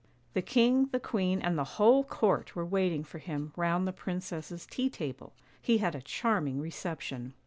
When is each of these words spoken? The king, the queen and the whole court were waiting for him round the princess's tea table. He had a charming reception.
The 0.33 0.41
king, 0.41 0.87
the 0.87 0.99
queen 0.99 1.39
and 1.41 1.55
the 1.59 1.63
whole 1.77 2.03
court 2.03 2.55
were 2.55 2.65
waiting 2.65 3.03
for 3.03 3.19
him 3.19 3.53
round 3.55 3.87
the 3.87 3.93
princess's 3.93 4.65
tea 4.65 4.89
table. 4.89 5.31
He 5.61 5.77
had 5.77 5.93
a 5.93 6.01
charming 6.01 6.59
reception. 6.59 7.35